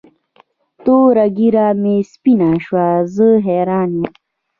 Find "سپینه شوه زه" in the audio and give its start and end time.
2.11-3.27